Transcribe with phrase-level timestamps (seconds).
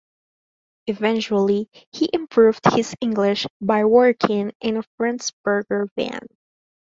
[0.87, 6.25] Eventually, he improved his English by working in a friend's burger van.